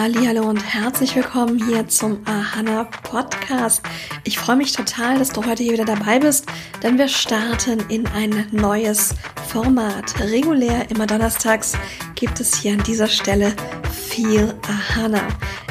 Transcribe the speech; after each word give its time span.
Hallo 0.00 0.48
und 0.48 0.62
herzlich 0.62 1.16
willkommen 1.16 1.60
hier 1.66 1.88
zum 1.88 2.20
Ahana 2.24 2.84
Podcast. 2.84 3.82
Ich 4.22 4.38
freue 4.38 4.54
mich 4.54 4.70
total, 4.70 5.18
dass 5.18 5.30
du 5.30 5.44
heute 5.44 5.64
hier 5.64 5.72
wieder 5.72 5.86
dabei 5.86 6.20
bist, 6.20 6.46
denn 6.84 6.98
wir 6.98 7.08
starten 7.08 7.80
in 7.88 8.06
ein 8.06 8.46
neues 8.52 9.16
Format. 9.48 10.20
Regulär 10.20 10.88
immer 10.92 11.08
donnerstags 11.08 11.76
gibt 12.14 12.38
es 12.38 12.54
hier 12.54 12.74
an 12.74 12.82
dieser 12.84 13.08
Stelle 13.08 13.56
viel 13.90 14.54
Ahana. 14.68 15.26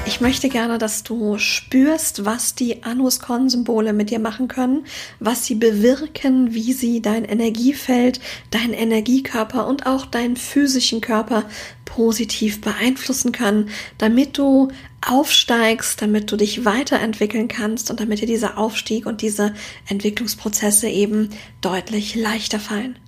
Ich 0.06 0.20
möchte 0.20 0.50
gerne, 0.50 0.78
dass 0.78 1.04
du 1.04 1.38
spürst, 1.38 2.26
was 2.26 2.54
die 2.54 2.84
Anus-Kon-Symbole 2.84 3.94
mit 3.94 4.10
dir 4.10 4.20
machen 4.20 4.50
können, 4.50 4.86
was 5.22 5.46
sie 5.46 5.56
bewirken, 5.56 6.54
wie 6.54 6.74
sie 6.74 7.02
dein 7.02 7.24
Energiefeld, 7.24 8.20
dein 8.52 8.74
Energiekörper 8.74 9.68
und 9.68 9.86
auch 9.86 10.06
deinen 10.06 10.36
physischen 10.36 11.00
Körper 11.00 11.44
positiv 11.88 12.62
beeinflussen 12.62 13.32
können, 13.32 13.70
damit 13.98 14.38
du 14.38 14.68
aufsteigst, 15.06 16.02
damit 16.02 16.32
du 16.32 16.36
dich 16.36 16.66
weiterentwickeln 16.66 17.48
kannst 17.48 17.90
und 17.90 18.00
damit 18.00 18.22
dir 18.22 18.28
dieser 18.28 18.58
Aufstieg 18.58 19.06
und 19.06 19.22
diese 19.22 19.54
Entwicklungsprozesse 19.88 20.90
eben 20.90 21.30
deutlich 21.62 22.14
leichter 22.16 22.60
fallen. 22.60 23.00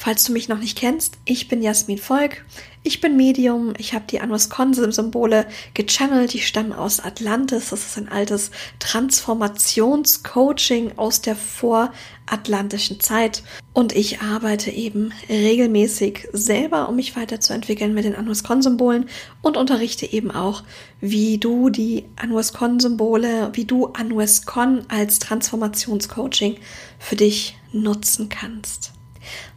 Falls 0.00 0.22
du 0.22 0.32
mich 0.32 0.48
noch 0.48 0.60
nicht 0.60 0.78
kennst, 0.78 1.18
ich 1.24 1.48
bin 1.48 1.60
Jasmin 1.60 1.98
Volk. 1.98 2.44
Ich 2.84 3.00
bin 3.00 3.16
Medium. 3.16 3.74
Ich 3.78 3.94
habe 3.94 4.04
die 4.08 4.20
Anus 4.20 4.48
Symbole 4.48 5.44
gechannelt. 5.74 6.34
Die 6.34 6.38
stammen 6.38 6.72
aus 6.72 7.00
Atlantis. 7.00 7.70
Das 7.70 7.84
ist 7.84 7.98
ein 7.98 8.08
altes 8.08 8.52
Transformationscoaching 8.78 10.92
aus 10.96 11.20
der 11.20 11.34
voratlantischen 11.34 13.00
Zeit. 13.00 13.42
Und 13.72 13.92
ich 13.92 14.20
arbeite 14.20 14.70
eben 14.70 15.12
regelmäßig 15.28 16.28
selber, 16.32 16.88
um 16.88 16.94
mich 16.94 17.16
weiterzuentwickeln 17.16 17.92
mit 17.92 18.04
den 18.04 18.14
Anus 18.14 18.44
Symbolen 18.60 19.08
und 19.42 19.56
unterrichte 19.56 20.12
eben 20.12 20.30
auch, 20.30 20.62
wie 21.00 21.38
du 21.38 21.70
die 21.70 22.04
Anus 22.14 22.52
Symbole, 22.78 23.50
wie 23.54 23.64
du 23.64 23.86
Anus 23.86 24.42
als 24.86 25.18
Transformationscoaching 25.18 26.58
für 27.00 27.16
dich 27.16 27.56
nutzen 27.72 28.28
kannst. 28.28 28.92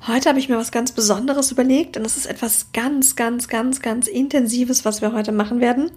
Heute 0.08 0.30
habe 0.30 0.40
ich 0.40 0.50
mir 0.50 0.58
was 0.58 0.72
ganz 0.72 0.92
Besonderes 0.92 1.52
überlegt 1.52 1.98
und 1.98 2.06
es 2.06 2.18
ist 2.18 2.26
etwas 2.26 2.68
ganz, 2.74 3.16
ganz, 3.16 3.48
ganz, 3.48 3.82
ganz 3.82 4.08
Intensives, 4.08 4.84
was 4.86 5.02
wir 5.02 5.14
heute 5.14 5.32
machen 5.32 5.62
werden. 5.62 5.92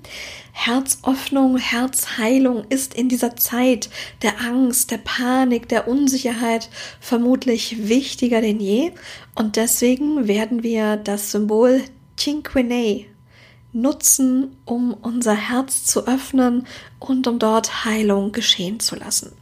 Herzöffnung, 0.52 1.56
Herzheilung 1.56 2.64
ist 2.68 2.94
in 2.94 3.08
dieser 3.08 3.36
Zeit 3.36 3.88
der 4.22 4.40
Angst, 4.40 4.90
der 4.90 4.98
Panik, 4.98 5.68
der 5.68 5.88
Unsicherheit 5.88 6.68
vermutlich 7.00 7.88
wichtiger 7.88 8.40
denn 8.40 8.60
je 8.60 8.92
und 9.34 9.56
deswegen 9.56 10.28
werden 10.28 10.62
wir 10.62 10.96
das 10.96 11.30
Symbol 11.30 11.82
Cinquene 12.16 13.06
nutzen, 13.72 14.56
um 14.64 14.94
unser 14.94 15.34
Herz 15.34 15.84
zu 15.84 16.06
öffnen 16.06 16.66
und 17.00 17.26
um 17.26 17.38
dort 17.38 17.84
Heilung 17.84 18.32
geschehen 18.32 18.80
zu 18.80 18.96
lassen. 18.96 19.32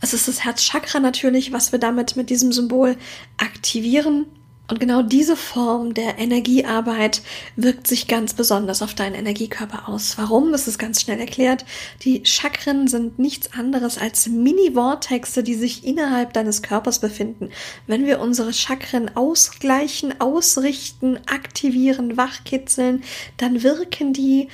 Es 0.00 0.14
ist 0.14 0.28
das 0.28 0.44
Herzchakra 0.44 1.00
natürlich, 1.00 1.52
was 1.52 1.72
wir 1.72 1.78
damit 1.78 2.16
mit 2.16 2.30
diesem 2.30 2.52
Symbol 2.52 2.96
aktivieren. 3.36 4.26
Und 4.70 4.78
genau 4.78 5.02
diese 5.02 5.34
Form 5.34 5.94
der 5.94 6.18
Energiearbeit 6.18 7.22
wirkt 7.56 7.88
sich 7.88 8.06
ganz 8.06 8.34
besonders 8.34 8.82
auf 8.82 8.94
deinen 8.94 9.16
Energiekörper 9.16 9.88
aus. 9.88 10.16
Warum? 10.16 10.52
Das 10.52 10.68
ist 10.68 10.78
ganz 10.78 11.00
schnell 11.00 11.18
erklärt. 11.18 11.64
Die 12.04 12.24
Chakren 12.24 12.86
sind 12.86 13.18
nichts 13.18 13.52
anderes 13.52 13.98
als 13.98 14.28
Mini-Vortexe, 14.28 15.42
die 15.42 15.56
sich 15.56 15.84
innerhalb 15.84 16.34
deines 16.34 16.62
Körpers 16.62 17.00
befinden. 17.00 17.50
Wenn 17.88 18.06
wir 18.06 18.20
unsere 18.20 18.52
Chakren 18.52 19.16
ausgleichen, 19.16 20.20
ausrichten, 20.20 21.18
aktivieren, 21.26 22.16
wachkitzeln, 22.16 23.02
dann 23.38 23.64
wirken 23.64 24.12
die 24.12 24.46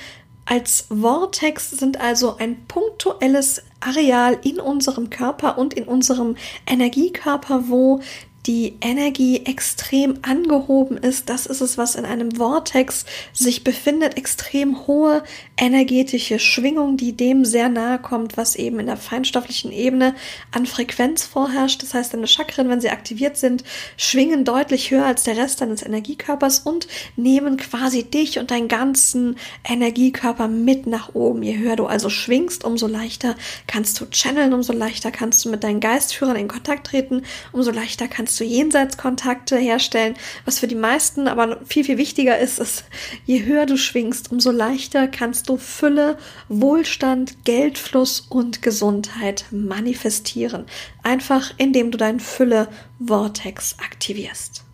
als 0.47 0.87
Vortex 0.89 1.71
sind 1.71 1.99
also 1.99 2.37
ein 2.37 2.65
punktuelles 2.67 3.63
Areal 3.81 4.39
in 4.43 4.59
unserem 4.59 5.09
Körper 5.09 5.57
und 5.57 5.73
in 5.73 5.83
unserem 5.83 6.37
Energiekörper, 6.65 7.67
wo 7.67 7.99
die 8.47 8.75
Energie 8.79 9.45
extrem 9.45 10.19
angehoben 10.21 10.97
ist. 10.97 11.29
Das 11.29 11.45
ist 11.45 11.59
es, 11.59 11.77
was 11.77 11.95
in 11.95 12.05
einem 12.05 12.31
Vortex 12.31 13.05
sich 13.33 13.65
befindet. 13.65 14.17
Extrem 14.17 14.87
hohe 14.87 15.21
energetische 15.57 16.39
Schwingung, 16.39 16.95
die 16.95 17.11
dem 17.11 17.43
sehr 17.43 17.67
nahe 17.67 17.99
kommt, 17.99 18.37
was 18.37 18.55
eben 18.55 18.79
in 18.79 18.85
der 18.85 18.95
feinstofflichen 18.95 19.71
Ebene 19.71 20.15
an 20.51 20.65
Frequenz 20.65 21.25
vorherrscht. 21.25 21.83
Das 21.83 21.93
heißt, 21.93 22.13
deine 22.13 22.27
Chakren, 22.27 22.69
wenn 22.69 22.79
sie 22.79 22.89
aktiviert 22.89 23.37
sind, 23.37 23.65
schwingen 23.97 24.45
deutlich 24.45 24.91
höher 24.91 25.05
als 25.05 25.23
der 25.23 25.35
Rest 25.35 25.59
deines 25.59 25.83
Energiekörpers 25.83 26.59
und 26.59 26.87
nehmen 27.17 27.57
quasi 27.57 28.03
dich 28.03 28.39
und 28.39 28.51
deinen 28.51 28.69
ganzen 28.69 29.35
Energiekörper 29.67 30.47
mit 30.47 30.87
nach 30.87 31.13
oben. 31.13 31.43
Je 31.43 31.57
höher 31.57 31.75
du 31.75 31.85
also 31.85 32.09
schwingst, 32.09 32.63
umso 32.63 32.87
leichter 32.87 33.35
kannst 33.67 33.99
du 33.99 34.05
channeln, 34.05 34.53
umso 34.53 34.71
leichter 34.71 35.11
kannst 35.11 35.43
du 35.43 35.49
mit 35.49 35.63
deinen 35.63 35.81
Geistführern 35.81 36.37
in 36.37 36.47
Kontakt 36.47 36.87
treten, 36.87 37.23
umso 37.51 37.71
leichter 37.71 38.07
kannst 38.07 38.36
du 38.39 38.43
Jenseitskontakte 38.43 39.57
herstellen. 39.57 40.15
Was 40.45 40.59
für 40.59 40.67
die 40.67 40.75
meisten 40.75 41.27
aber 41.27 41.59
viel, 41.65 41.83
viel 41.83 41.97
wichtiger 41.97 42.37
ist, 42.37 42.59
ist, 42.59 42.85
je 43.25 43.45
höher 43.45 43.65
du 43.65 43.77
schwingst, 43.77 44.31
umso 44.31 44.51
leichter 44.51 45.07
kannst 45.07 45.49
du 45.49 45.57
Fülle, 45.57 46.17
Wohlstand, 46.49 47.43
Geldfluss 47.45 48.21
und 48.21 48.61
Gesundheit 48.61 49.45
manifestieren. 49.51 50.65
Einfach 51.03 51.53
indem 51.57 51.91
du 51.91 51.97
deinen 51.97 52.19
Fülle-Vortex 52.19 53.77
aktivierst. 53.79 54.66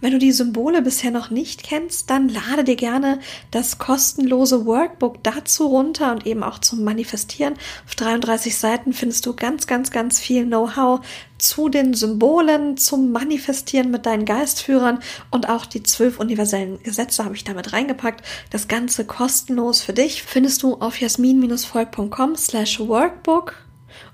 Wenn 0.00 0.12
du 0.12 0.18
die 0.18 0.32
Symbole 0.32 0.82
bisher 0.82 1.10
noch 1.10 1.30
nicht 1.30 1.62
kennst, 1.62 2.10
dann 2.10 2.28
lade 2.28 2.64
dir 2.64 2.76
gerne 2.76 3.20
das 3.50 3.78
kostenlose 3.78 4.66
Workbook 4.66 5.22
dazu 5.22 5.66
runter 5.66 6.12
und 6.12 6.26
eben 6.26 6.42
auch 6.42 6.58
zum 6.58 6.84
Manifestieren. 6.84 7.54
Auf 7.86 7.94
33 7.94 8.56
Seiten 8.56 8.92
findest 8.92 9.26
du 9.26 9.34
ganz, 9.34 9.66
ganz, 9.66 9.90
ganz 9.90 10.18
viel 10.18 10.44
Know-how 10.44 11.00
zu 11.38 11.68
den 11.68 11.92
Symbolen, 11.94 12.76
zum 12.76 13.10
Manifestieren 13.10 13.90
mit 13.90 14.06
deinen 14.06 14.24
Geistführern 14.24 15.00
und 15.30 15.48
auch 15.48 15.66
die 15.66 15.82
zwölf 15.82 16.20
universellen 16.20 16.82
Gesetze 16.82 17.24
habe 17.24 17.34
ich 17.34 17.44
damit 17.44 17.72
reingepackt. 17.72 18.24
Das 18.50 18.68
Ganze 18.68 19.04
kostenlos 19.04 19.82
für 19.82 19.92
dich 19.92 20.22
findest 20.22 20.62
du 20.62 20.74
auf 20.76 21.00
jasmin-volk.com 21.00 22.36
slash 22.36 22.80
workbook 22.80 23.56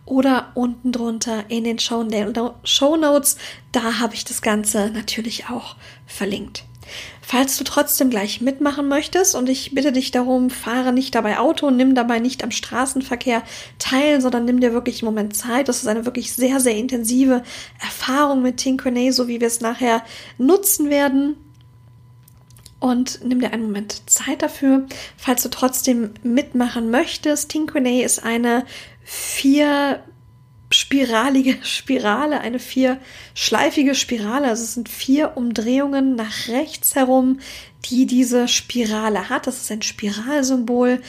oder 0.05 0.53
unten 0.55 0.93
drunter 0.93 1.45
in 1.49 1.65
den 1.65 1.79
Show, 1.79 2.03
Notes. 2.05 3.37
Da 3.73 3.99
habe 4.01 4.15
ich 4.15 4.25
das 4.25 4.43
Ganze 4.43 4.91
natürlich 4.91 5.49
auch 5.49 5.77
verlinkt. 6.07 6.65
Falls 7.21 7.59
du 7.59 7.65
trotzdem 7.65 8.09
gleich 8.09 8.41
mitmachen 8.41 8.89
möchtest 8.89 9.35
und 9.35 9.51
ich 9.51 9.75
bitte 9.75 9.93
dich 9.93 10.11
darum, 10.11 10.49
fahre 10.49 10.93
nicht 10.93 11.15
dabei 11.15 11.39
Auto, 11.39 11.71
nimm 11.71 11.95
dabei 11.95 12.21
nicht 12.21 12.43
am 12.43 12.51
Straßenverkehr 12.51 13.43
teil, 13.79 14.23
sondern 14.23 14.47
nimm 14.47 14.61
dir 14.61 14.73
wirklich 14.73 15.03
einen 15.03 15.13
Moment 15.13 15.37
Zeit. 15.37 15.69
Das 15.69 15.83
ist 15.83 15.89
eine 15.89 16.07
wirklich 16.07 16.33
sehr, 16.33 16.61
sehr 16.61 16.77
intensive 16.77 17.43
Erfahrung 17.81 18.41
mit 18.41 18.57
Tinkernet, 18.57 19.13
so 19.13 19.29
wie 19.29 19.41
wir 19.41 19.47
es 19.47 19.61
nachher 19.61 20.03
nutzen 20.39 20.89
werden. 20.89 21.37
Und 22.81 23.25
nimm 23.25 23.41
dir 23.41 23.53
einen 23.53 23.65
Moment 23.65 24.09
Zeit 24.09 24.43
dafür. 24.43 24.87
Falls 25.17 25.43
du 25.43 25.51
trotzdem 25.51 26.15
mitmachen 26.23 26.91
möchtest, 26.91 27.51
Tinkernet 27.51 28.05
ist 28.05 28.23
eine 28.23 28.65
vier 29.03 30.03
spiralige 30.71 31.59
Spirale, 31.63 32.41
eine 32.41 32.59
vierschleifige 32.59 33.95
Spirale. 33.95 34.49
Also 34.49 34.63
es 34.63 34.75
sind 34.75 34.89
vier 34.89 35.37
Umdrehungen 35.37 36.15
nach 36.15 36.49
rechts 36.49 36.95
herum, 36.95 37.41
die 37.87 38.07
diese 38.07 38.49
Spirale 38.49 39.29
hat. 39.29 39.47
Das 39.47 39.61
ist 39.61 39.73
ein 39.73 39.83
Spiralsymbol. 39.83 41.01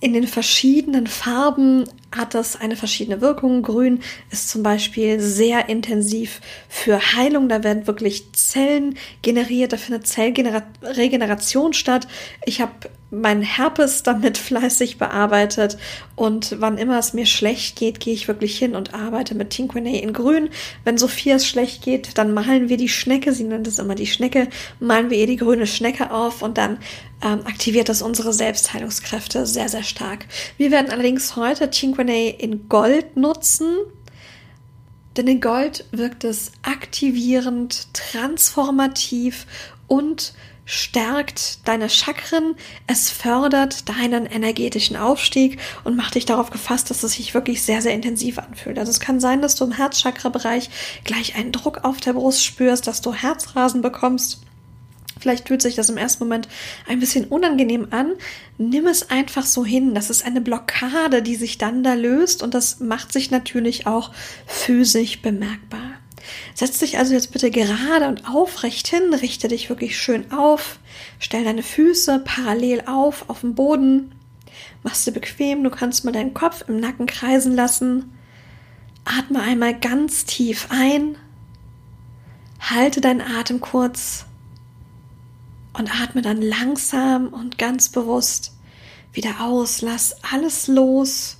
In 0.00 0.12
den 0.12 0.28
verschiedenen 0.28 1.08
Farben 1.08 1.84
hat 2.14 2.34
das 2.34 2.60
eine 2.60 2.76
verschiedene 2.76 3.20
Wirkung. 3.20 3.62
Grün 3.62 4.00
ist 4.30 4.48
zum 4.48 4.62
Beispiel 4.62 5.18
sehr 5.18 5.68
intensiv 5.68 6.40
für 6.68 7.14
Heilung. 7.14 7.48
Da 7.48 7.64
werden 7.64 7.88
wirklich 7.88 8.32
Zellen 8.32 8.96
generiert, 9.22 9.72
da 9.72 9.76
findet 9.76 10.06
Zellregeneration 10.06 11.72
statt. 11.72 12.06
Ich 12.44 12.60
habe 12.60 12.72
meinen 13.10 13.42
Herpes 13.42 14.02
damit 14.02 14.38
fleißig 14.38 14.98
bearbeitet 14.98 15.78
und 16.16 16.56
wann 16.60 16.78
immer 16.78 16.98
es 16.98 17.14
mir 17.14 17.26
schlecht 17.26 17.76
geht, 17.76 18.00
gehe 18.00 18.14
ich 18.14 18.28
wirklich 18.28 18.58
hin 18.58 18.74
und 18.74 18.94
arbeite 18.94 19.34
mit 19.34 19.50
Tinquene 19.50 20.00
in 20.00 20.12
Grün. 20.12 20.50
Wenn 20.84 20.98
Sophia 20.98 21.36
es 21.36 21.46
schlecht 21.46 21.82
geht, 21.82 22.18
dann 22.18 22.34
malen 22.34 22.68
wir 22.68 22.76
die 22.76 22.88
Schnecke, 22.88 23.32
sie 23.32 23.44
nennt 23.44 23.66
es 23.66 23.78
immer 23.78 23.94
die 23.94 24.06
Schnecke, 24.06 24.48
malen 24.80 25.10
wir 25.10 25.18
ihr 25.18 25.26
die 25.26 25.36
grüne 25.36 25.66
Schnecke 25.66 26.10
auf 26.10 26.42
und 26.42 26.58
dann 26.58 26.78
ähm, 27.22 27.40
aktiviert 27.44 27.88
das 27.88 28.02
unsere 28.02 28.32
Selbstheilungskräfte 28.32 29.46
sehr, 29.46 29.68
sehr 29.68 29.82
stark. 29.82 30.26
Wir 30.56 30.70
werden 30.70 30.90
allerdings 30.90 31.36
heute 31.36 31.70
Cinquene 31.70 32.30
in 32.30 32.68
Gold 32.68 33.16
nutzen, 33.16 33.76
denn 35.16 35.26
in 35.26 35.40
Gold 35.40 35.84
wirkt 35.90 36.24
es 36.24 36.52
aktivierend, 36.62 37.88
transformativ 37.92 39.46
und 39.88 40.34
stärkt 40.68 41.66
deine 41.66 41.88
Chakren, 41.88 42.54
es 42.86 43.10
fördert 43.10 43.88
deinen 43.88 44.26
energetischen 44.26 44.96
Aufstieg 44.96 45.58
und 45.82 45.96
macht 45.96 46.14
dich 46.14 46.26
darauf 46.26 46.50
gefasst, 46.50 46.90
dass 46.90 47.02
es 47.02 47.14
sich 47.14 47.32
wirklich 47.32 47.62
sehr, 47.62 47.80
sehr 47.80 47.94
intensiv 47.94 48.38
anfühlt. 48.38 48.78
Also 48.78 48.90
es 48.90 49.00
kann 49.00 49.18
sein, 49.18 49.40
dass 49.40 49.56
du 49.56 49.64
im 49.64 49.72
Herzchakra-Bereich 49.72 50.68
gleich 51.04 51.36
einen 51.36 51.52
Druck 51.52 51.84
auf 51.84 52.00
der 52.00 52.12
Brust 52.12 52.44
spürst, 52.44 52.86
dass 52.86 53.00
du 53.00 53.14
Herzrasen 53.14 53.80
bekommst 53.80 54.42
Vielleicht 55.20 55.48
fühlt 55.48 55.62
sich 55.62 55.74
das 55.74 55.88
im 55.88 55.96
ersten 55.96 56.24
Moment 56.24 56.48
ein 56.86 57.00
bisschen 57.00 57.24
unangenehm 57.24 57.88
an. 57.90 58.12
Nimm 58.56 58.86
es 58.86 59.10
einfach 59.10 59.44
so 59.44 59.64
hin. 59.64 59.94
Das 59.94 60.10
ist 60.10 60.24
eine 60.24 60.40
Blockade, 60.40 61.22
die 61.22 61.36
sich 61.36 61.58
dann 61.58 61.82
da 61.82 61.94
löst 61.94 62.42
und 62.42 62.54
das 62.54 62.80
macht 62.80 63.12
sich 63.12 63.30
natürlich 63.30 63.86
auch 63.86 64.12
physisch 64.46 65.20
bemerkbar. 65.20 65.87
Setz 66.54 66.78
dich 66.78 66.98
also 66.98 67.14
jetzt 67.14 67.32
bitte 67.32 67.50
gerade 67.50 68.08
und 68.08 68.28
aufrecht 68.28 68.88
hin, 68.88 69.14
richte 69.14 69.48
dich 69.48 69.68
wirklich 69.68 69.98
schön 69.98 70.30
auf, 70.32 70.78
stell 71.18 71.44
deine 71.44 71.62
Füße 71.62 72.20
parallel 72.24 72.82
auf 72.86 73.28
auf 73.28 73.40
dem 73.40 73.54
Boden, 73.54 74.14
machst 74.82 75.06
dir 75.06 75.12
bequem, 75.12 75.64
du 75.64 75.70
kannst 75.70 76.04
mal 76.04 76.12
deinen 76.12 76.34
Kopf 76.34 76.64
im 76.68 76.80
Nacken 76.80 77.06
kreisen 77.06 77.54
lassen. 77.54 78.12
Atme 79.04 79.40
einmal 79.40 79.78
ganz 79.78 80.26
tief 80.26 80.66
ein, 80.70 81.16
halte 82.60 83.00
deinen 83.00 83.22
Atem 83.22 83.60
kurz 83.60 84.26
und 85.72 85.90
atme 86.02 86.20
dann 86.20 86.42
langsam 86.42 87.28
und 87.28 87.56
ganz 87.56 87.88
bewusst 87.88 88.52
wieder 89.12 89.40
aus. 89.40 89.80
Lass 89.80 90.16
alles 90.30 90.66
los, 90.66 91.38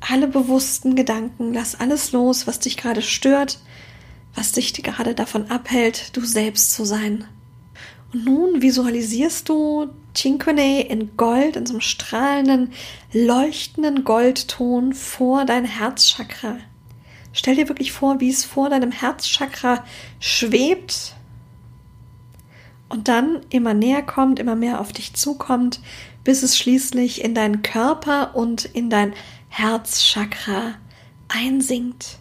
alle 0.00 0.28
bewussten 0.28 0.94
Gedanken, 0.94 1.52
lass 1.52 1.80
alles 1.80 2.12
los, 2.12 2.46
was 2.46 2.60
dich 2.60 2.76
gerade 2.76 3.02
stört, 3.02 3.58
was 4.34 4.52
dich 4.52 4.72
gerade 4.72 5.14
davon 5.14 5.50
abhält, 5.50 6.16
du 6.16 6.24
selbst 6.24 6.72
zu 6.72 6.84
sein. 6.84 7.24
Und 8.12 8.24
nun 8.24 8.62
visualisierst 8.62 9.48
du 9.48 9.88
Chinkone 10.14 10.86
in 10.86 11.16
Gold, 11.16 11.56
in 11.56 11.66
so 11.66 11.74
einem 11.74 11.80
strahlenden, 11.80 12.72
leuchtenden 13.12 14.04
Goldton 14.04 14.92
vor 14.92 15.44
dein 15.44 15.64
Herzchakra. 15.64 16.58
Stell 17.32 17.56
dir 17.56 17.68
wirklich 17.68 17.90
vor, 17.90 18.20
wie 18.20 18.30
es 18.30 18.44
vor 18.44 18.70
deinem 18.70 18.92
Herzchakra 18.92 19.84
schwebt 20.20 21.14
und 22.88 23.08
dann 23.08 23.40
immer 23.50 23.74
näher 23.74 24.02
kommt, 24.02 24.38
immer 24.38 24.54
mehr 24.54 24.80
auf 24.80 24.92
dich 24.92 25.14
zukommt, 25.14 25.80
bis 26.22 26.44
es 26.44 26.56
schließlich 26.56 27.24
in 27.24 27.34
deinen 27.34 27.62
Körper 27.62 28.36
und 28.36 28.64
in 28.64 28.88
dein 28.88 29.14
Herzchakra 29.48 30.74
einsinkt. 31.26 32.18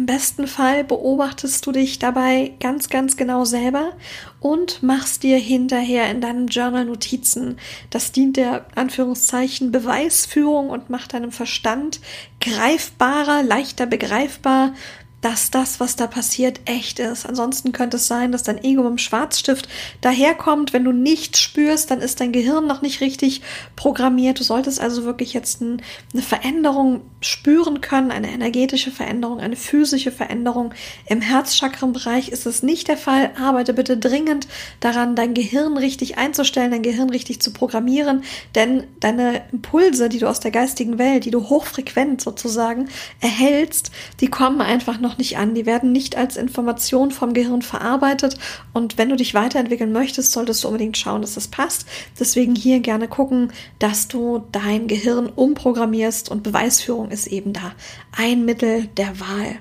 Im 0.00 0.06
besten 0.06 0.46
Fall 0.46 0.82
beobachtest 0.82 1.66
du 1.66 1.72
dich 1.72 1.98
dabei 1.98 2.54
ganz, 2.58 2.88
ganz 2.88 3.18
genau 3.18 3.44
selber 3.44 3.92
und 4.40 4.82
machst 4.82 5.24
dir 5.24 5.36
hinterher 5.36 6.10
in 6.10 6.22
deinem 6.22 6.46
Journal 6.46 6.86
Notizen. 6.86 7.58
Das 7.90 8.10
dient 8.10 8.38
der 8.38 8.64
Anführungszeichen 8.76 9.72
Beweisführung 9.72 10.70
und 10.70 10.88
macht 10.88 11.12
deinem 11.12 11.32
Verstand 11.32 12.00
greifbarer, 12.40 13.42
leichter 13.42 13.84
begreifbar, 13.84 14.72
dass 15.20 15.50
das, 15.50 15.80
was 15.80 15.96
da 15.96 16.06
passiert, 16.06 16.60
echt 16.64 16.98
ist. 16.98 17.26
Ansonsten 17.26 17.72
könnte 17.72 17.98
es 17.98 18.06
sein, 18.06 18.32
dass 18.32 18.42
dein 18.42 18.62
Ego 18.62 18.82
mit 18.82 18.90
dem 18.90 18.98
Schwarzstift 18.98 19.68
daherkommt. 20.00 20.72
Wenn 20.72 20.84
du 20.84 20.92
nichts 20.92 21.40
spürst, 21.40 21.90
dann 21.90 22.00
ist 22.00 22.20
dein 22.20 22.32
Gehirn 22.32 22.66
noch 22.66 22.82
nicht 22.82 23.00
richtig 23.00 23.42
programmiert. 23.76 24.40
Du 24.40 24.44
solltest 24.44 24.80
also 24.80 25.04
wirklich 25.04 25.32
jetzt 25.32 25.60
ein, 25.60 25.82
eine 26.12 26.22
Veränderung 26.22 27.02
spüren 27.20 27.80
können, 27.80 28.10
eine 28.10 28.30
energetische 28.30 28.90
Veränderung, 28.90 29.40
eine 29.40 29.56
physische 29.56 30.10
Veränderung. 30.10 30.72
Im 31.06 31.20
Herzchakrenbereich 31.20 32.30
ist 32.30 32.46
es 32.46 32.62
nicht 32.62 32.88
der 32.88 32.96
Fall. 32.96 33.30
Arbeite 33.38 33.74
bitte 33.74 33.98
dringend 33.98 34.48
daran, 34.80 35.16
dein 35.16 35.34
Gehirn 35.34 35.76
richtig 35.76 36.16
einzustellen, 36.16 36.70
dein 36.70 36.82
Gehirn 36.82 37.10
richtig 37.10 37.40
zu 37.40 37.52
programmieren, 37.52 38.22
denn 38.54 38.84
deine 39.00 39.42
Impulse, 39.52 40.08
die 40.08 40.18
du 40.18 40.28
aus 40.28 40.40
der 40.40 40.50
geistigen 40.50 40.98
Welt, 40.98 41.24
die 41.24 41.30
du 41.30 41.48
hochfrequent 41.48 42.20
sozusagen 42.20 42.88
erhältst, 43.20 43.90
die 44.20 44.28
kommen 44.28 44.60
einfach 44.60 44.98
noch 44.98 45.09
noch 45.10 45.18
nicht 45.18 45.38
an. 45.38 45.54
Die 45.54 45.66
werden 45.66 45.92
nicht 45.92 46.16
als 46.16 46.36
Information 46.36 47.10
vom 47.10 47.34
Gehirn 47.34 47.62
verarbeitet. 47.62 48.38
Und 48.72 48.96
wenn 48.96 49.08
du 49.08 49.16
dich 49.16 49.34
weiterentwickeln 49.34 49.92
möchtest, 49.92 50.32
solltest 50.32 50.62
du 50.62 50.68
unbedingt 50.68 50.96
schauen, 50.96 51.22
dass 51.22 51.34
das 51.34 51.48
passt. 51.48 51.86
Deswegen 52.18 52.54
hier 52.54 52.80
gerne 52.80 53.08
gucken, 53.08 53.52
dass 53.78 54.08
du 54.08 54.44
dein 54.52 54.86
Gehirn 54.86 55.28
umprogrammierst 55.28 56.30
und 56.30 56.42
Beweisführung 56.42 57.10
ist 57.10 57.26
eben 57.26 57.52
da 57.52 57.72
ein 58.16 58.44
Mittel 58.44 58.86
der 58.96 59.18
Wahl. 59.20 59.58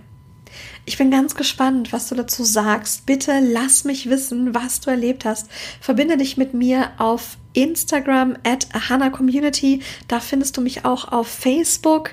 Ich 0.85 0.97
bin 0.97 1.11
ganz 1.11 1.35
gespannt, 1.35 1.93
was 1.93 2.09
du 2.09 2.15
dazu 2.15 2.43
sagst. 2.43 3.05
Bitte 3.05 3.39
lass 3.41 3.83
mich 3.83 4.09
wissen, 4.09 4.55
was 4.55 4.79
du 4.81 4.89
erlebt 4.89 5.23
hast. 5.23 5.47
Verbinde 5.79 6.17
dich 6.17 6.35
mit 6.35 6.55
mir 6.55 6.91
auf 6.97 7.37
Instagram 7.53 8.37
at 8.43 8.67
Ahana 8.73 9.11
Community. 9.11 9.81
Da 10.07 10.19
findest 10.19 10.57
du 10.57 10.61
mich 10.61 10.85
auch 10.85 11.11
auf 11.11 11.27
Facebook 11.27 12.11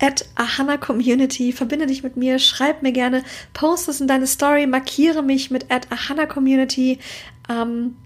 at 0.00 0.26
Ahana 0.34 0.76
Community. 0.76 1.52
Verbinde 1.52 1.86
dich 1.86 2.02
mit 2.02 2.16
mir, 2.16 2.38
schreib 2.38 2.82
mir 2.82 2.92
gerne, 2.92 3.24
post 3.52 3.88
es 3.88 4.00
in 4.00 4.08
deine 4.08 4.26
Story, 4.26 4.66
markiere 4.66 5.22
mich 5.22 5.50
mit 5.50 5.70
at 5.70 5.90
Ahana 5.90 6.26
Community. 6.26 6.98
Ähm, 7.48 7.96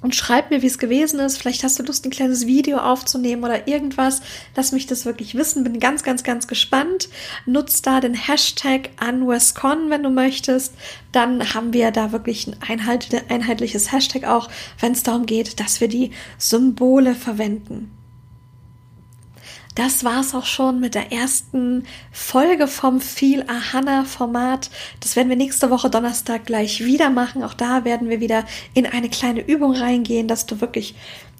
und 0.00 0.14
schreib 0.14 0.50
mir, 0.50 0.62
wie 0.62 0.66
es 0.68 0.78
gewesen 0.78 1.18
ist. 1.18 1.38
Vielleicht 1.38 1.64
hast 1.64 1.78
du 1.78 1.82
Lust, 1.82 2.04
ein 2.04 2.10
kleines 2.10 2.46
Video 2.46 2.78
aufzunehmen 2.78 3.42
oder 3.42 3.66
irgendwas. 3.66 4.20
Lass 4.54 4.70
mich 4.70 4.86
das 4.86 5.04
wirklich 5.04 5.34
wissen. 5.34 5.64
Bin 5.64 5.80
ganz, 5.80 6.04
ganz, 6.04 6.22
ganz 6.22 6.46
gespannt. 6.46 7.08
Nutz 7.46 7.82
da 7.82 8.00
den 8.00 8.14
Hashtag 8.14 8.90
UnWestCon, 9.02 9.90
wenn 9.90 10.04
du 10.04 10.10
möchtest. 10.10 10.74
Dann 11.10 11.52
haben 11.52 11.72
wir 11.72 11.90
da 11.90 12.12
wirklich 12.12 12.46
ein 12.46 12.80
einheitliches 13.28 13.90
Hashtag 13.90 14.24
auch, 14.24 14.48
wenn 14.78 14.92
es 14.92 15.02
darum 15.02 15.26
geht, 15.26 15.58
dass 15.58 15.80
wir 15.80 15.88
die 15.88 16.12
Symbole 16.38 17.14
verwenden 17.16 17.97
das 19.78 20.02
war's 20.02 20.34
auch 20.34 20.44
schon 20.44 20.80
mit 20.80 20.96
der 20.96 21.12
ersten 21.12 21.84
Folge 22.10 22.66
vom 22.66 23.00
Feel 23.00 23.44
Ahana 23.46 24.02
Format. 24.02 24.70
Das 24.98 25.14
werden 25.14 25.28
wir 25.28 25.36
nächste 25.36 25.70
Woche 25.70 25.88
Donnerstag 25.88 26.46
gleich 26.46 26.84
wieder 26.84 27.10
machen. 27.10 27.44
Auch 27.44 27.54
da 27.54 27.84
werden 27.84 28.08
wir 28.08 28.18
wieder 28.18 28.44
in 28.74 28.86
eine 28.86 29.08
kleine 29.08 29.46
Übung 29.46 29.76
reingehen, 29.76 30.26
dass 30.26 30.46
du 30.46 30.60
wirklich 30.60 30.96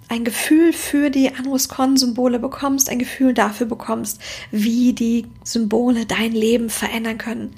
ein 0.08 0.22
Gefühl 0.22 0.72
für 0.72 1.10
die 1.10 1.34
Anus-Con-Symbole 1.34 2.38
bekommst, 2.38 2.90
ein 2.90 3.00
Gefühl 3.00 3.34
dafür 3.34 3.66
bekommst, 3.66 4.20
wie 4.52 4.92
die 4.92 5.26
Symbole 5.42 6.06
dein 6.06 6.30
Leben 6.30 6.70
verändern 6.70 7.18
können. 7.18 7.54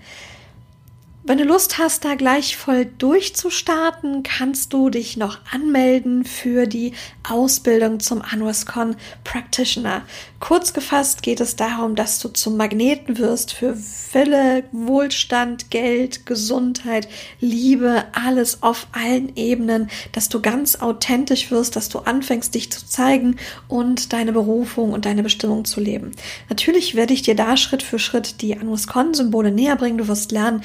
Wenn 1.22 1.36
du 1.36 1.44
Lust 1.44 1.76
hast, 1.76 2.06
da 2.06 2.14
gleich 2.14 2.56
voll 2.56 2.86
durchzustarten, 2.86 4.22
kannst 4.22 4.72
du 4.72 4.88
dich 4.88 5.18
noch 5.18 5.38
anmelden 5.52 6.24
für 6.24 6.66
die 6.66 6.94
Ausbildung 7.28 8.00
zum 8.00 8.22
AnuasCon 8.22 8.96
Practitioner. 9.22 10.00
Kurz 10.40 10.72
gefasst 10.72 11.22
geht 11.22 11.40
es 11.40 11.56
darum, 11.56 11.94
dass 11.94 12.20
du 12.20 12.30
zum 12.30 12.56
Magneten 12.56 13.18
wirst 13.18 13.52
für 13.52 13.76
Fülle, 13.76 14.64
Wohlstand, 14.72 15.70
Geld, 15.70 16.24
Gesundheit, 16.24 17.06
Liebe, 17.38 18.04
alles 18.12 18.62
auf 18.62 18.86
allen 18.92 19.36
Ebenen, 19.36 19.90
dass 20.12 20.30
du 20.30 20.40
ganz 20.40 20.76
authentisch 20.76 21.50
wirst, 21.50 21.76
dass 21.76 21.90
du 21.90 21.98
anfängst, 21.98 22.54
dich 22.54 22.72
zu 22.72 22.86
zeigen 22.86 23.36
und 23.68 24.14
deine 24.14 24.32
Berufung 24.32 24.92
und 24.94 25.04
deine 25.04 25.22
Bestimmung 25.22 25.66
zu 25.66 25.80
leben. 25.80 26.12
Natürlich 26.48 26.94
werde 26.94 27.12
ich 27.12 27.20
dir 27.20 27.36
da 27.36 27.58
Schritt 27.58 27.82
für 27.82 27.98
Schritt 27.98 28.40
die 28.40 28.56
AnuasCon-Symbole 28.56 29.52
näher 29.52 29.76
bringen. 29.76 29.98
Du 29.98 30.08
wirst 30.08 30.32
lernen, 30.32 30.62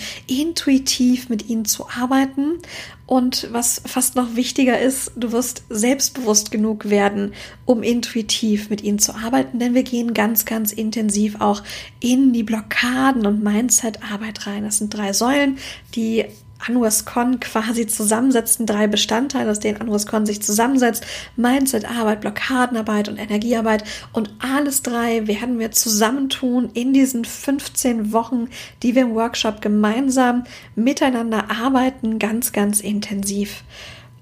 intuitiv 0.56 1.30
mit 1.30 1.50
ihnen 1.50 1.66
zu 1.66 1.88
arbeiten. 1.90 2.60
Und 3.06 3.50
was 3.52 3.82
fast 3.86 4.16
noch 4.16 4.36
wichtiger 4.36 4.80
ist, 4.80 5.12
du 5.16 5.32
wirst 5.32 5.64
selbstbewusst 5.70 6.50
genug 6.50 6.90
werden, 6.90 7.34
um 7.66 7.84
intuitiv 7.84 8.70
mit 8.70 8.82
ihnen 8.82 8.98
zu 8.98 9.14
arbeiten, 9.14 9.60
denn 9.60 9.76
wir 9.76 9.84
gehen 9.84 10.14
ganz, 10.14 10.46
ganz 10.46 10.72
intensiv 10.72 11.40
auch 11.40 11.62
in 12.00 12.34
die 12.34 12.44
Blockaden 12.44 13.28
und 13.28 13.44
Mindset-Arbeit 13.44 14.48
rein. 14.48 14.64
Das 14.64 14.80
sind 14.80 14.94
drei 14.94 15.14
Säulen, 15.14 15.60
die 15.94 16.26
AnuasCon 16.60 17.40
quasi 17.40 17.88
zusammensetzen, 17.88 18.66
drei 18.66 18.88
Bestandteile, 18.88 19.52
aus 19.52 19.60
denen 19.60 19.82
AnuasCon 19.82 20.26
sich 20.26 20.42
zusammensetzt. 20.42 21.06
Mindset-Arbeit, 21.36 22.22
Blockadenarbeit 22.22 23.10
und 23.10 23.18
Energiearbeit. 23.18 23.84
Und 24.14 24.34
alles 24.40 24.82
drei 24.82 25.28
werden 25.28 25.60
wir 25.60 25.72
zusammentun 25.72 26.70
in 26.74 26.94
diesen 26.94 27.26
15 27.26 28.12
Wochen, 28.14 28.48
die 28.84 28.96
wir 28.96 29.04
im 29.04 29.16
Workshop 29.16 29.62
gemeinsam 29.62 30.46
miteinander 30.76 31.52
arbeiten, 31.52 32.20
ganz, 32.20 32.52
ganz 32.52 32.80
intensiv. 32.80 33.64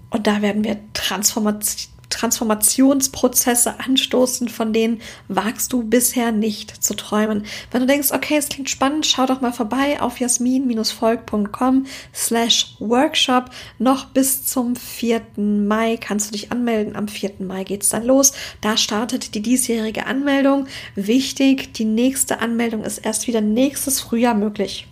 Und 0.09 0.27
da 0.27 0.41
werden 0.41 0.63
wir 0.63 0.77
Transformation 0.93 1.92
Transformationsprozesse 2.13 3.79
anstoßen, 3.79 4.47
von 4.47 4.71
denen 4.71 5.01
wagst 5.27 5.73
du 5.73 5.83
bisher 5.83 6.31
nicht 6.31 6.83
zu 6.83 6.93
träumen. 6.95 7.45
Wenn 7.71 7.81
du 7.81 7.87
denkst, 7.87 8.11
okay, 8.11 8.37
es 8.37 8.49
klingt 8.49 8.69
spannend, 8.69 9.05
schau 9.05 9.25
doch 9.25 9.41
mal 9.41 9.51
vorbei 9.51 9.99
auf 9.99 10.19
jasmin-volk.com 10.19 11.85
slash 12.13 12.75
workshop. 12.79 13.49
Noch 13.79 14.05
bis 14.05 14.45
zum 14.45 14.75
4. 14.75 15.21
Mai 15.37 15.97
kannst 15.97 16.27
du 16.27 16.31
dich 16.33 16.51
anmelden. 16.51 16.95
Am 16.95 17.07
4. 17.07 17.33
Mai 17.39 17.63
geht's 17.63 17.89
dann 17.89 18.05
los. 18.05 18.33
Da 18.61 18.77
startet 18.77 19.35
die 19.35 19.41
diesjährige 19.41 20.05
Anmeldung. 20.05 20.67
Wichtig, 20.95 21.73
die 21.73 21.85
nächste 21.85 22.39
Anmeldung 22.39 22.83
ist 22.83 22.99
erst 22.99 23.27
wieder 23.27 23.41
nächstes 23.41 23.99
Frühjahr 23.99 24.35
möglich. 24.35 24.87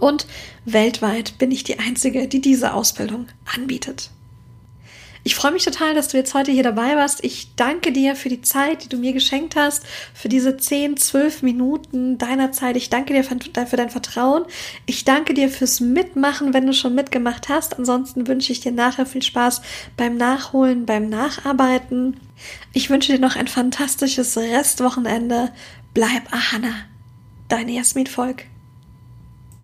Und 0.00 0.26
weltweit 0.64 1.38
bin 1.38 1.50
ich 1.50 1.64
die 1.64 1.78
Einzige, 1.78 2.28
die 2.28 2.40
diese 2.40 2.72
Ausbildung 2.72 3.26
anbietet. 3.54 4.10
Ich 5.24 5.34
freue 5.34 5.52
mich 5.52 5.64
total, 5.64 5.94
dass 5.94 6.08
du 6.08 6.16
jetzt 6.16 6.34
heute 6.34 6.52
hier 6.52 6.62
dabei 6.62 6.96
warst. 6.96 7.24
Ich 7.24 7.54
danke 7.56 7.92
dir 7.92 8.16
für 8.16 8.28
die 8.28 8.40
Zeit, 8.40 8.84
die 8.84 8.88
du 8.88 8.96
mir 8.96 9.12
geschenkt 9.12 9.56
hast, 9.56 9.84
für 10.14 10.28
diese 10.28 10.56
10, 10.56 10.96
12 10.96 11.42
Minuten 11.42 12.18
deiner 12.18 12.52
Zeit. 12.52 12.76
Ich 12.76 12.90
danke 12.90 13.14
dir 13.14 13.24
für, 13.24 13.36
dein 13.36 13.90
Vertrauen. 13.90 14.44
Ich 14.86 15.04
danke 15.04 15.34
dir 15.34 15.48
fürs 15.48 15.80
Mitmachen, 15.80 16.54
wenn 16.54 16.66
du 16.66 16.72
schon 16.72 16.94
mitgemacht 16.94 17.48
hast. 17.48 17.78
Ansonsten 17.78 18.26
wünsche 18.26 18.52
ich 18.52 18.60
dir 18.60 18.72
nachher 18.72 19.06
viel 19.06 19.22
Spaß 19.22 19.62
beim 19.96 20.16
Nachholen, 20.16 20.86
beim 20.86 21.08
Nacharbeiten. 21.08 22.18
Ich 22.72 22.90
wünsche 22.90 23.12
dir 23.12 23.20
noch 23.20 23.36
ein 23.36 23.48
fantastisches 23.48 24.36
Restwochenende. 24.36 25.52
Bleib 25.94 26.32
Ahana. 26.32 26.72
Deine 27.48 27.72
Jasmin 27.72 28.06
Volk. 28.06 28.44